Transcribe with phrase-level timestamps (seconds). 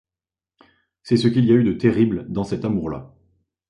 [1.03, 3.13] C’est ce qu’il y a eu de terrible dans cet amour-là.